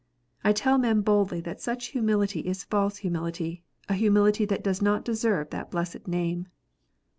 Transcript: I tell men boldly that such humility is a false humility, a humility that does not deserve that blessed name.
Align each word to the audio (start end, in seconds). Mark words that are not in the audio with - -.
I 0.43 0.51
tell 0.51 0.79
men 0.79 1.01
boldly 1.01 1.41
that 1.41 1.61
such 1.61 1.89
humility 1.89 2.39
is 2.39 2.63
a 2.63 2.65
false 2.65 2.97
humility, 2.97 3.63
a 3.87 3.93
humility 3.93 4.45
that 4.45 4.63
does 4.63 4.81
not 4.81 5.05
deserve 5.05 5.51
that 5.51 5.69
blessed 5.69 6.07
name. 6.07 6.47